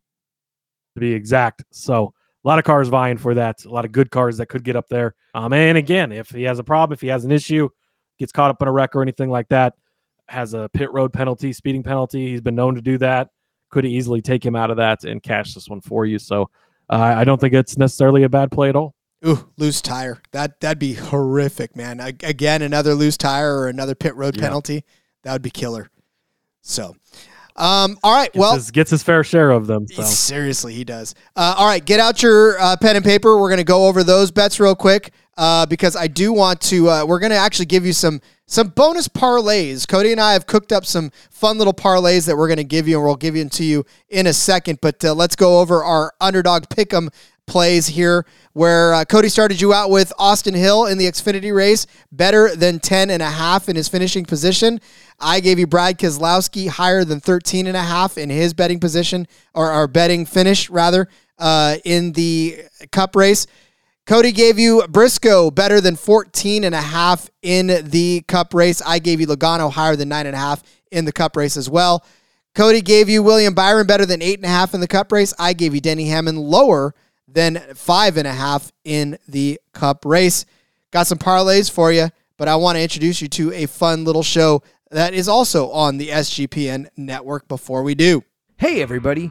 [0.97, 1.65] be exact.
[1.73, 2.14] So
[2.45, 3.65] a lot of cars vying for that.
[3.65, 5.15] A lot of good cars that could get up there.
[5.35, 7.69] Um, and again, if he has a problem, if he has an issue,
[8.19, 9.75] gets caught up in a wreck or anything like that,
[10.29, 12.31] has a pit road penalty, speeding penalty.
[12.31, 13.31] He's been known to do that
[13.75, 16.19] could easily take him out of that and cash this one for you.
[16.19, 16.49] So
[16.89, 18.95] uh, I don't think it's necessarily a bad play at all.
[19.27, 20.23] Ooh, loose tire.
[20.31, 22.01] That that'd be horrific, man.
[22.01, 24.43] I, again, another loose tire or another pit road yeah.
[24.43, 24.85] penalty.
[25.23, 25.91] That would be killer.
[26.61, 26.95] So,
[27.57, 28.33] um, all right.
[28.33, 29.87] Gets well, his, gets his fair share of them.
[29.87, 30.03] So.
[30.03, 31.15] Seriously, he does.
[31.37, 33.39] Uh, all right, get out your uh, pen and paper.
[33.39, 36.91] We're gonna go over those bets real quick uh, because I do want to.
[36.91, 39.89] Uh, we're gonna actually give you some some bonus parlays.
[39.89, 42.87] Cody and I have cooked up some fun little parlays that we're going to give
[42.87, 44.81] you, and we'll give them to you in a second.
[44.81, 47.09] But uh, let's go over our underdog pick'em
[47.47, 51.87] plays here, where uh, Cody started you out with Austin Hill in the Xfinity race,
[52.11, 54.81] better than 10 and a half in his finishing position.
[55.21, 59.27] I gave you Brad Keselowski higher than 13 and a half in his betting position,
[59.53, 63.47] or our betting finish rather, uh, in the Cup race.
[64.07, 68.83] Cody gave you Briscoe better than 14 and a half in the cup race.
[68.85, 70.63] I gave you Logano higher than nine and a half
[70.93, 72.05] in the cup race as well.
[72.55, 75.33] Cody gave you William Byron better than eight and a half in the cup race.
[75.39, 76.95] I gave you Denny Hamlin lower
[77.27, 80.45] than five and a half in the cup race.
[80.91, 84.23] Got some parlays for you, but I want to introduce you to a fun little
[84.23, 88.23] show that is also on the SGPN network before we do.
[88.59, 89.31] Hey everybody,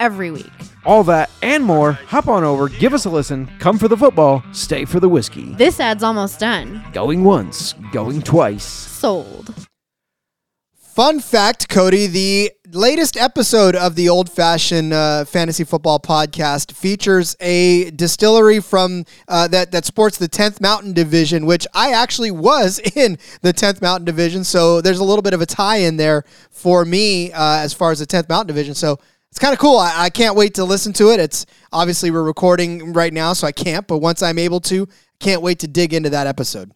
[0.00, 0.50] every week.
[0.84, 4.42] All that and more, hop on over, give us a listen, come for the football,
[4.52, 5.52] stay for the whiskey.
[5.54, 6.84] This ad's almost done.
[6.92, 8.64] Going once, going twice.
[8.64, 9.54] Sold.
[10.96, 17.36] Fun fact, Cody, the latest episode of the Old Fashioned uh, Fantasy Football Podcast features
[17.38, 22.78] a distillery from uh, that that sports the 10th Mountain Division, which I actually was
[22.96, 24.42] in the 10th Mountain Division.
[24.42, 27.90] So there's a little bit of a tie in there for me uh, as far
[27.90, 28.74] as the 10th Mountain Division.
[28.74, 28.98] So
[29.30, 29.78] it's kind of cool.
[29.78, 31.20] I, I, can't wait to listen to it.
[31.20, 33.86] It's obviously we're recording right now, so I can't.
[33.86, 34.88] But once I'm able to,
[35.20, 36.72] can't wait to dig into that episode.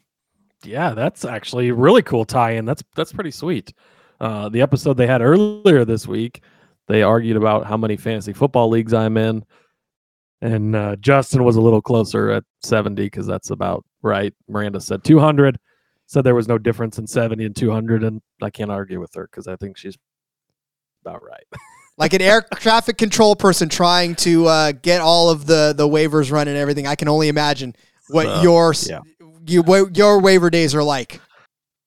[0.64, 2.64] Yeah, that's actually really cool tie-in.
[2.66, 3.72] That's that's pretty sweet.
[4.20, 6.42] Uh, the episode they had earlier this week,
[6.86, 9.44] they argued about how many fantasy football leagues I'm in,
[10.42, 14.34] and uh, Justin was a little closer at 70 because that's about right.
[14.48, 15.58] Miranda said 200.
[16.06, 19.28] Said there was no difference in 70 and 200, and I can't argue with her
[19.30, 19.96] because I think she's
[21.04, 21.46] about right.
[21.96, 26.32] like an air traffic control person trying to uh, get all of the the waivers
[26.32, 26.86] run and everything.
[26.86, 27.74] I can only imagine
[28.08, 29.00] what uh, your yeah.
[29.46, 31.20] you, your waiver days are like.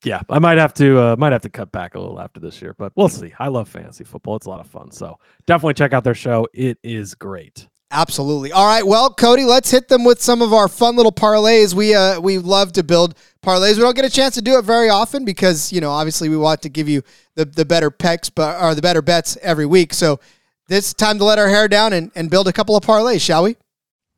[0.03, 2.61] Yeah, I might have to uh, might have to cut back a little after this
[2.61, 3.33] year, but we'll see.
[3.39, 4.91] I love fantasy football; it's a lot of fun.
[4.91, 6.47] So definitely check out their show.
[6.53, 7.67] It is great.
[7.93, 8.51] Absolutely.
[8.51, 8.85] All right.
[8.85, 11.75] Well, Cody, let's hit them with some of our fun little parlays.
[11.75, 13.75] We uh we love to build parlays.
[13.75, 16.35] We don't get a chance to do it very often because you know obviously we
[16.35, 17.03] want to give you
[17.35, 19.93] the the better picks, but or the better bets every week.
[19.93, 20.19] So
[20.69, 23.43] it's time to let our hair down and, and build a couple of parlays, shall
[23.43, 23.57] we?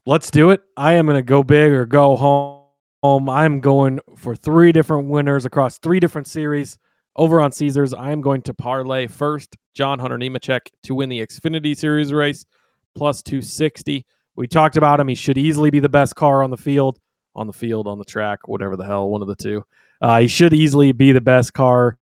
[0.05, 0.61] Let's do it.
[0.77, 3.29] I am going to go big or go home.
[3.29, 6.77] I'm going for three different winners across three different series.
[7.17, 11.19] Over on Caesars, I am going to parlay first John Hunter Nemechek to win the
[11.19, 12.45] Xfinity Series race
[12.95, 14.05] plus 260.
[14.35, 15.07] We talked about him.
[15.07, 16.99] He should easily be the best car on the field,
[17.35, 19.63] on the field, on the track, whatever the hell, one of the two.
[20.01, 21.97] Uh, he should easily be the best car.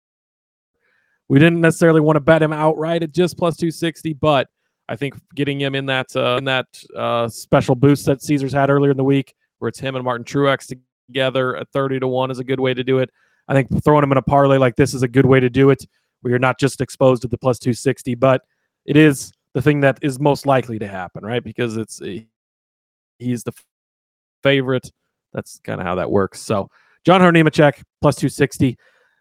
[1.28, 4.48] We didn't necessarily want to bet him outright at just plus 260, but
[4.88, 8.70] I think getting him in that uh, in that uh, special boost that Caesars had
[8.70, 10.74] earlier in the week, where it's him and Martin Truex
[11.08, 13.10] together at 30 to 1 is a good way to do it.
[13.46, 15.70] I think throwing him in a parlay like this is a good way to do
[15.70, 15.86] it,
[16.20, 18.42] where you're not just exposed to the plus 260, but
[18.84, 21.42] it is the thing that is most likely to happen, right?
[21.42, 22.00] Because it's
[23.18, 23.52] he's the
[24.42, 24.90] favorite.
[25.32, 26.40] That's kind of how that works.
[26.40, 26.70] So
[27.04, 28.78] John Hunter plus 260.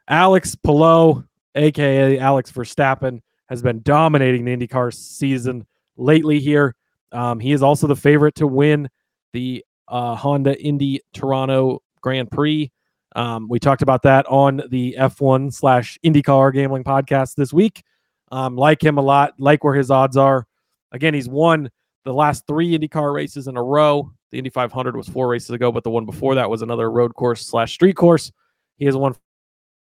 [0.08, 1.24] Alex Palou,
[1.56, 5.65] aka Alex Verstappen, has been dominating the IndyCar season
[5.98, 6.76] lately here.
[7.12, 8.89] Um, he is also the favorite to win
[9.34, 12.72] the uh, Honda Indy Toronto Grand Prix.
[13.15, 17.84] Um, we talked about that on the F1 slash IndyCar gambling podcast this week.
[18.32, 20.46] Um, like him a lot, like where his odds are.
[20.92, 21.70] Again, he's won
[22.06, 24.12] the last three IndyCar races in a row.
[24.32, 27.15] The Indy 500 was four races ago, but the one before that was another road
[27.15, 28.32] course slash street course.
[28.78, 29.15] He has won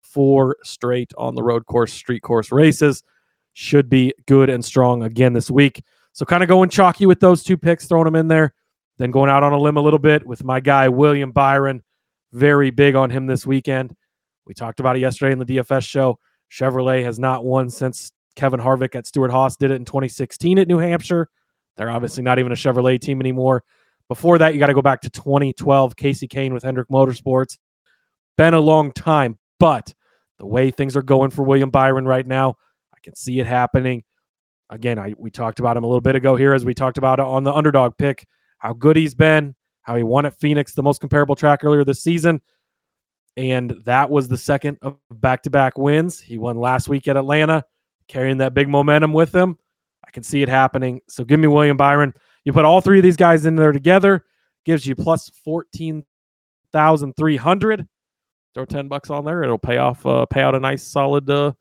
[0.01, 3.03] four straight on the road course, street course races.
[3.53, 5.81] Should be good and strong again this week.
[6.11, 8.53] So kind of going chalky with those two picks, throwing them in there.
[8.97, 11.83] Then going out on a limb a little bit with my guy William Byron.
[12.31, 13.95] Very big on him this weekend.
[14.45, 16.19] We talked about it yesterday in the DFS show.
[16.51, 20.67] Chevrolet has not won since Kevin Harvick at Stewart Haas did it in 2016 at
[20.67, 21.29] New Hampshire.
[21.77, 23.63] They're obviously not even a Chevrolet team anymore.
[24.07, 27.57] Before that, you got to go back to 2012, Casey Kahne with Hendrick Motorsports.
[28.37, 29.93] Been a long time, but
[30.37, 32.55] the way things are going for William Byron right now,
[32.93, 34.03] I can see it happening.
[34.69, 37.19] Again, I, we talked about him a little bit ago here as we talked about
[37.19, 41.01] on the underdog pick, how good he's been, how he won at Phoenix, the most
[41.01, 42.41] comparable track earlier this season.
[43.37, 46.19] And that was the second of back to back wins.
[46.19, 47.63] He won last week at Atlanta
[48.07, 49.57] carrying that big momentum with them.
[50.05, 51.01] I can see it happening.
[51.07, 52.13] So give me William Byron.
[52.43, 54.25] You put all three of these guys in there together,
[54.65, 57.87] gives you plus 14,300.
[58.53, 59.43] Throw 10 bucks on there.
[59.43, 61.53] It'll pay off, uh, pay out a nice solid uh,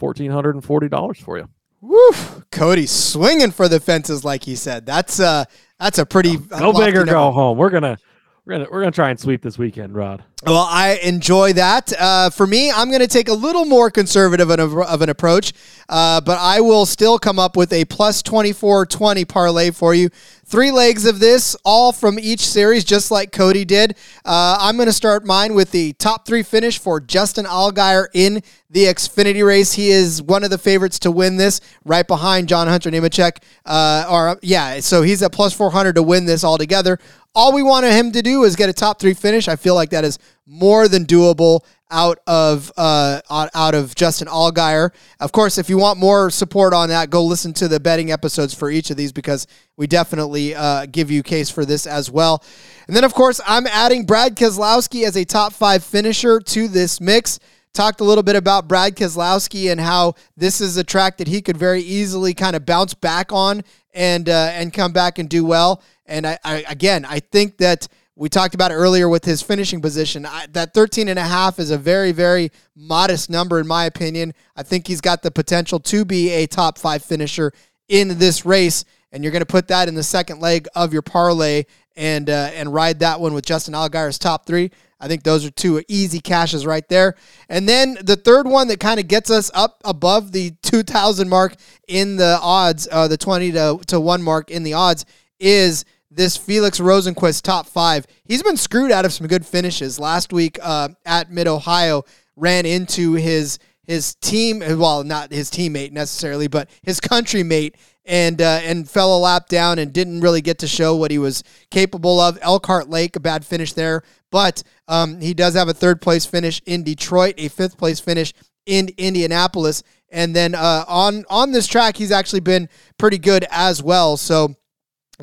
[0.00, 1.48] $1,440 for you.
[1.80, 2.10] Woo!
[2.52, 4.86] Cody swinging for the fences, like he said.
[4.86, 5.46] That's uh
[5.80, 7.58] that's a pretty go big or go home.
[7.58, 7.98] We're gonna
[8.44, 10.22] we're gonna we're gonna try and sweep this weekend, Rod.
[10.44, 11.92] Well, I enjoy that.
[11.96, 15.52] Uh, for me, I'm going to take a little more conservative of, an approach,
[15.88, 20.10] uh, but I will still come up with a plus 24-20 parlay for you.
[20.44, 23.96] Three legs of this, all from each series, just like Cody did.
[24.24, 28.42] Uh, I'm going to start mine with the top three finish for Justin Allgaier in
[28.68, 29.74] the Xfinity race.
[29.74, 33.42] He is one of the favorites to win this, right behind John Hunter Nemechek.
[33.64, 36.98] Uh, or yeah, so he's at plus 400 to win this altogether.
[37.34, 39.48] All we wanted him to do is get a top three finish.
[39.48, 41.60] I feel like that is more than doable
[41.92, 44.90] out of uh, out of Justin Allgaier.
[45.20, 48.54] Of course, if you want more support on that, go listen to the betting episodes
[48.54, 52.42] for each of these because we definitely uh, give you case for this as well.
[52.86, 57.00] And then, of course, I'm adding Brad Keselowski as a top five finisher to this
[57.00, 57.38] mix.
[57.74, 61.40] Talked a little bit about Brad Keselowski and how this is a track that he
[61.40, 63.62] could very easily kind of bounce back on
[63.94, 65.82] and uh, and come back and do well.
[66.06, 70.26] And I, I again, I think that we talked about earlier with his finishing position.
[70.26, 74.34] I, that 13 and a half is a very, very modest number, in my opinion.
[74.54, 77.52] I think he's got the potential to be a top five finisher
[77.88, 78.84] in this race.
[79.12, 81.64] And you're going to put that in the second leg of your parlay
[81.96, 84.70] and uh, and ride that one with Justin Allgaier's top three.
[85.02, 87.16] I think those are two easy cashes right there.
[87.48, 91.56] And then the third one that kind of gets us up above the 2,000 mark
[91.88, 95.04] in the odds, uh, the 20 to, to 1 mark in the odds,
[95.40, 98.06] is this Felix Rosenqvist top five.
[98.24, 99.98] He's been screwed out of some good finishes.
[99.98, 102.04] Last week uh, at Mid Ohio,
[102.36, 108.40] ran into his his team, well, not his teammate necessarily, but his country mate, and
[108.40, 111.42] uh, and fell a lap down and didn't really get to show what he was
[111.70, 112.38] capable of.
[112.42, 116.60] Elkhart Lake, a bad finish there, but um, he does have a third place finish
[116.66, 118.32] in Detroit, a fifth place finish
[118.66, 123.82] in Indianapolis, and then uh, on on this track, he's actually been pretty good as
[123.82, 124.16] well.
[124.16, 124.54] So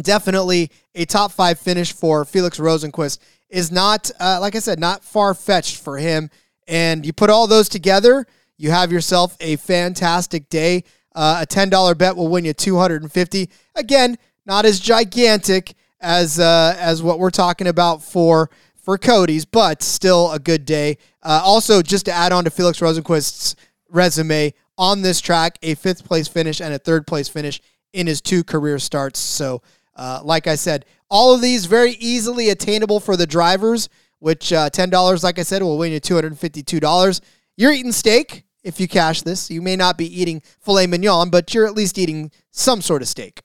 [0.01, 3.19] definitely a top five finish for Felix Rosenqvist
[3.49, 6.29] is not, uh, like I said, not far fetched for him.
[6.67, 10.83] And you put all those together, you have yourself a fantastic day.
[11.15, 17.03] Uh, a $10 bet will win you 250 Again, not as gigantic as uh, as
[17.03, 18.49] what we're talking about for
[18.81, 20.97] for Cody's, but still a good day.
[21.21, 23.55] Uh, also, just to add on to Felix Rosenqvist's
[23.89, 27.61] resume on this track, a fifth place finish and a third place finish
[27.93, 29.19] in his two career starts.
[29.19, 29.61] So,
[29.99, 33.89] uh, like I said, all of these very easily attainable for the drivers.
[34.21, 37.21] Which uh, ten dollars, like I said, will win you two hundred and fifty-two dollars.
[37.55, 39.49] You're eating steak if you cash this.
[39.49, 43.07] You may not be eating filet mignon, but you're at least eating some sort of
[43.07, 43.41] steak.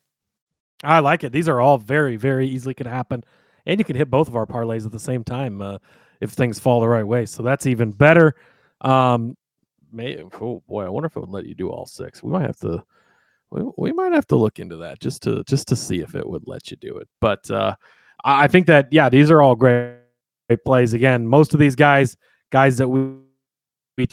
[0.83, 1.31] I like it.
[1.31, 3.23] These are all very, very easily could happen,
[3.67, 5.79] and you can hit both of our parlays at the same time uh,
[6.21, 7.25] if things fall the right way.
[7.25, 8.35] So that's even better.
[8.81, 9.37] Um,
[9.93, 12.21] may oh boy, I wonder if it would let you do all six.
[12.21, 12.83] We might have to.
[13.77, 16.45] We, might have to look into that just to just to see if it would
[16.47, 17.09] let you do it.
[17.21, 17.77] But uh,
[18.25, 19.97] I I think that yeah, these are all great,
[20.49, 20.93] great plays.
[20.93, 22.17] Again, most of these guys,
[22.51, 23.15] guys that we
[23.97, 24.09] we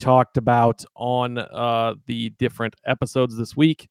[0.00, 3.88] talked about on uh, the different episodes this week.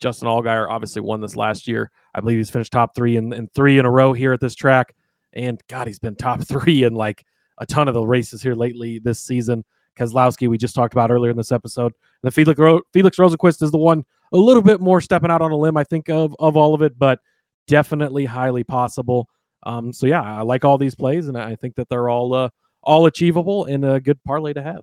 [0.00, 1.90] Justin Allgaier obviously won this last year.
[2.14, 4.54] I believe he's finished top three in, in three in a row here at this
[4.54, 4.94] track.
[5.32, 7.24] And God, he's been top three in like
[7.58, 9.64] a ton of the races here lately this season.
[9.98, 11.92] Keselowski, we just talked about earlier in this episode.
[12.22, 15.52] The Felix, Ro- Felix Rosenqvist is the one a little bit more stepping out on
[15.52, 17.20] a limb, I think, of, of all of it, but
[17.66, 19.28] definitely highly possible.
[19.64, 22.48] Um, so yeah, I like all these plays, and I think that they're all uh,
[22.82, 24.82] all achievable and a good parlay to have.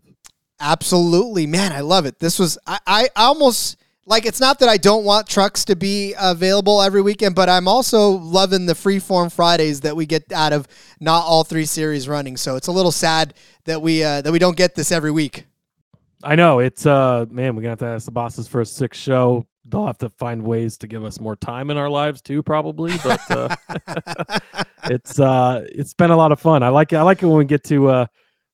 [0.59, 2.19] Absolutely, man, I love it.
[2.19, 6.13] This was I, I almost like it's not that I don't want trucks to be
[6.19, 10.67] available every weekend, but I'm also loving the freeform Fridays that we get out of
[10.99, 12.37] not all three series running.
[12.37, 13.33] So it's a little sad
[13.65, 15.45] that we uh, that we don't get this every week.
[16.23, 18.97] I know it's uh man, we're gonna have to ask the bosses for a six
[18.97, 19.45] show.
[19.67, 22.95] They'll have to find ways to give us more time in our lives too, probably.
[23.03, 23.55] But uh,
[24.85, 26.61] it's uh it's been a lot of fun.
[26.61, 26.97] I like it.
[26.97, 28.05] I like it when we get to uh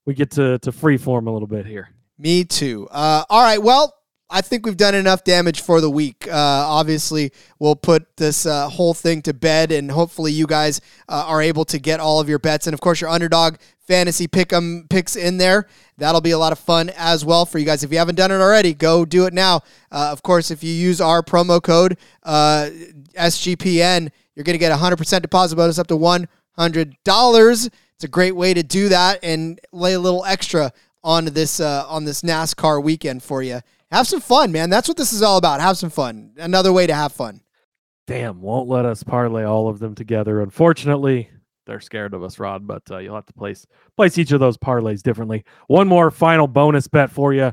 [0.06, 1.90] we get to to freeform a little bit here.
[2.18, 2.88] Me too.
[2.90, 3.62] Uh, all right.
[3.62, 3.94] Well,
[4.32, 6.26] I think we've done enough damage for the week.
[6.26, 11.24] Uh, obviously, we'll put this uh, whole thing to bed, and hopefully, you guys uh,
[11.26, 13.56] are able to get all of your bets, and of course, your underdog
[13.86, 15.66] fantasy pick 'em picks in there.
[15.98, 17.84] That'll be a lot of fun as well for you guys.
[17.84, 19.56] If you haven't done it already, go do it now.
[19.90, 22.70] Uh, of course, if you use our promo code uh,
[23.14, 26.26] SGPN, you're going to get a hundred percent deposit bonus up to one
[26.56, 27.68] hundred dollars.
[27.96, 30.72] It's a great way to do that and lay a little extra
[31.04, 33.60] on this uh, on this NASCAR weekend for you.
[33.92, 34.70] Have some fun, man.
[34.70, 35.60] That's what this is all about.
[35.60, 36.32] Have some fun.
[36.38, 37.42] Another way to have fun.
[38.06, 40.40] Damn, won't let us parlay all of them together.
[40.40, 41.28] Unfortunately,
[41.66, 42.66] they're scared of us, Rod.
[42.66, 45.44] But uh, you'll have to place place each of those parlays differently.
[45.66, 47.52] One more final bonus bet for you.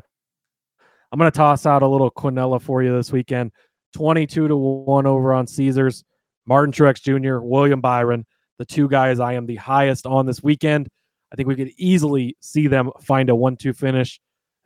[1.11, 3.51] I'm to toss out a little Quinella for you this weekend.
[3.95, 6.05] 22 to 1 over on Caesars.
[6.45, 8.25] Martin Truex Jr., William Byron,
[8.59, 10.87] the two guys I am the highest on this weekend.
[11.31, 14.19] I think we could easily see them find a 1 2 finish.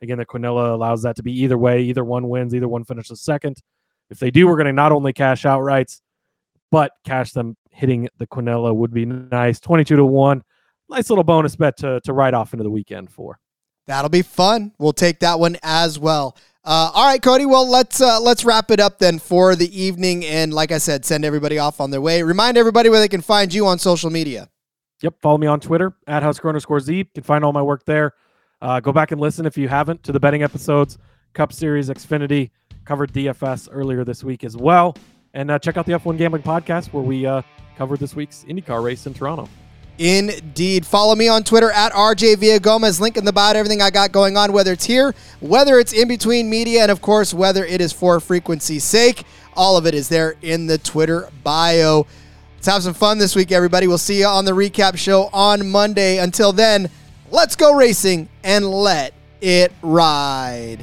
[0.04, 1.82] Again, the Quinella allows that to be either way.
[1.82, 3.56] Either one wins, either one finishes second.
[4.10, 6.00] If they do, we're going to not only cash outrights,
[6.70, 9.60] but cash them hitting the Quinella would be nice.
[9.60, 10.42] 22 to 1.
[10.90, 13.38] Nice little bonus bet to, to ride off into the weekend for.
[13.86, 14.72] That'll be fun.
[14.78, 16.36] We'll take that one as well.
[16.64, 17.44] Uh, all right, Cody.
[17.44, 21.04] Well, let's uh, let's wrap it up then for the evening, and like I said,
[21.04, 22.22] send everybody off on their way.
[22.22, 24.48] Remind everybody where they can find you on social media.
[25.02, 25.16] Yep.
[25.20, 26.94] Follow me on Twitter at Husker underscore Z.
[26.96, 28.12] You can find all my work there.
[28.64, 30.96] Uh, go back and listen if you haven't to the betting episodes,
[31.34, 32.50] Cup Series, Xfinity,
[32.86, 34.96] covered DFS earlier this week as well.
[35.34, 37.42] And uh, check out the F1 Gambling Podcast where we uh,
[37.76, 39.50] covered this week's IndyCar race in Toronto.
[39.98, 40.86] Indeed.
[40.86, 43.02] Follow me on Twitter at RJ Gomez.
[43.02, 46.08] Link in the bio everything I got going on, whether it's here, whether it's in
[46.08, 49.24] between media, and of course, whether it is for frequency's sake.
[49.52, 52.06] All of it is there in the Twitter bio.
[52.54, 53.88] Let's have some fun this week, everybody.
[53.88, 56.16] We'll see you on the recap show on Monday.
[56.16, 56.90] Until then,
[57.34, 60.78] let's go racing and let it ride.